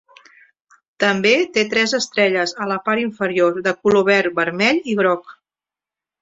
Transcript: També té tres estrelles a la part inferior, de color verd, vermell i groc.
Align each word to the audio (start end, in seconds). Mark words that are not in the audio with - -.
També 1.03 1.33
té 1.57 1.63
tres 1.73 1.93
estrelles 1.97 2.53
a 2.65 2.67
la 2.71 2.79
part 2.87 3.03
inferior, 3.03 3.61
de 3.69 3.75
color 3.85 4.07
verd, 4.09 4.35
vermell 4.41 4.81
i 4.95 4.97
groc. 5.03 5.33